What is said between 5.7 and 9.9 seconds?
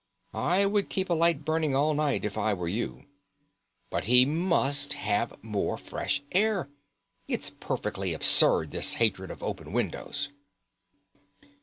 fresh air. It's perfectly absurd this hatred of open